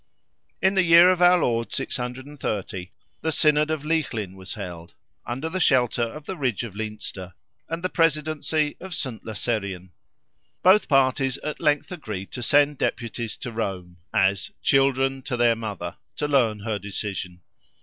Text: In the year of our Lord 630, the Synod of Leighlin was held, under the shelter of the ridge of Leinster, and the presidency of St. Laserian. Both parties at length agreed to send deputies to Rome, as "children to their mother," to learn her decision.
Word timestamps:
In 0.63 0.73
the 0.73 0.81
year 0.81 1.11
of 1.11 1.21
our 1.21 1.37
Lord 1.37 1.71
630, 1.71 2.91
the 3.21 3.31
Synod 3.31 3.69
of 3.69 3.85
Leighlin 3.85 4.33
was 4.35 4.55
held, 4.55 4.95
under 5.27 5.47
the 5.47 5.59
shelter 5.59 6.01
of 6.01 6.25
the 6.25 6.35
ridge 6.35 6.63
of 6.63 6.75
Leinster, 6.75 7.35
and 7.69 7.83
the 7.83 7.87
presidency 7.87 8.75
of 8.79 8.95
St. 8.95 9.23
Laserian. 9.23 9.91
Both 10.63 10.87
parties 10.87 11.37
at 11.43 11.59
length 11.59 11.91
agreed 11.91 12.31
to 12.31 12.41
send 12.41 12.79
deputies 12.79 13.37
to 13.37 13.51
Rome, 13.51 13.97
as 14.11 14.49
"children 14.63 15.21
to 15.21 15.37
their 15.37 15.55
mother," 15.55 15.97
to 16.15 16.27
learn 16.27 16.61
her 16.61 16.79
decision. 16.79 17.41